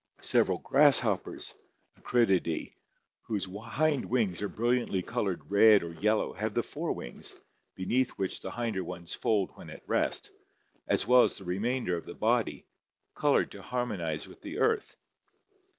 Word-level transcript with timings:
Several 0.21 0.57
grasshoppers 0.57 1.53
(Acrididae) 1.95 2.73
whose 3.27 3.45
hind 3.45 4.05
wings 4.05 4.41
are 4.41 4.49
brilliantly 4.49 5.03
colored 5.03 5.51
red 5.51 5.83
or 5.83 5.89
yellow 5.93 6.33
have 6.33 6.55
the 6.55 6.63
fore 6.63 6.93
wings, 6.93 7.39
beneath 7.75 8.09
which 8.17 8.41
the 8.41 8.49
hinder 8.49 8.83
ones 8.83 9.13
fold 9.13 9.51
when 9.53 9.69
at 9.69 9.87
rest, 9.87 10.31
as 10.87 11.05
well 11.05 11.21
as 11.21 11.37
the 11.37 11.43
remainder 11.45 11.95
of 11.95 12.05
the 12.05 12.15
body, 12.15 12.65
colored 13.13 13.51
to 13.51 13.61
harmonize 13.61 14.27
with 14.27 14.41
the 14.41 14.57
earth. 14.57 14.97